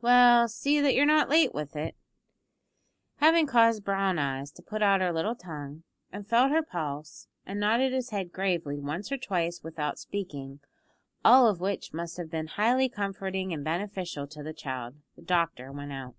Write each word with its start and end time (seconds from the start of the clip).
"Well, 0.00 0.46
see 0.46 0.80
that 0.80 0.94
you're 0.94 1.04
not 1.06 1.28
late 1.28 1.52
with 1.52 1.74
it." 1.74 1.96
Having 3.16 3.48
caused 3.48 3.82
Brown 3.82 4.16
eyes 4.16 4.52
to 4.52 4.62
put 4.62 4.80
out 4.80 5.00
her 5.00 5.12
little 5.12 5.34
tongue, 5.34 5.82
and 6.12 6.24
felt 6.24 6.52
her 6.52 6.62
pulse, 6.62 7.26
and 7.44 7.58
nodded 7.58 7.92
his 7.92 8.10
head 8.10 8.30
gravely 8.30 8.78
once 8.78 9.10
or 9.10 9.18
twice 9.18 9.64
without 9.64 9.98
speaking, 9.98 10.60
all 11.24 11.48
of 11.48 11.58
which 11.60 11.92
must 11.92 12.16
have 12.16 12.30
been 12.30 12.46
highly 12.46 12.88
comforting 12.88 13.52
and 13.52 13.64
beneficial 13.64 14.28
to 14.28 14.40
the 14.44 14.54
child, 14.54 14.94
the 15.16 15.22
doctor 15.22 15.72
went 15.72 15.92
out. 15.92 16.14